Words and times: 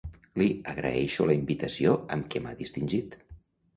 Li 0.41 0.45
agraeixo 0.71 1.27
la 1.31 1.35
invitació 1.41 1.93
amb 2.17 2.31
què 2.33 2.43
m'ha 2.47 2.57
distingit. 2.63 3.19